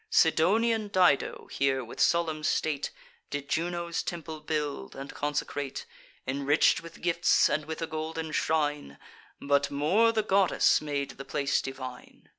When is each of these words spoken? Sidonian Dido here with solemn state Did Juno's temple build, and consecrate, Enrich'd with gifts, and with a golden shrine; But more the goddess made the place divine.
Sidonian 0.09 0.87
Dido 0.87 1.45
here 1.51 1.85
with 1.85 1.99
solemn 1.99 2.43
state 2.43 2.89
Did 3.29 3.47
Juno's 3.47 4.01
temple 4.01 4.39
build, 4.39 4.95
and 4.95 5.13
consecrate, 5.13 5.85
Enrich'd 6.25 6.79
with 6.79 7.01
gifts, 7.01 7.47
and 7.47 7.65
with 7.65 7.83
a 7.83 7.85
golden 7.85 8.31
shrine; 8.31 8.97
But 9.39 9.69
more 9.69 10.11
the 10.11 10.23
goddess 10.23 10.81
made 10.81 11.11
the 11.11 11.23
place 11.23 11.61
divine. 11.61 12.29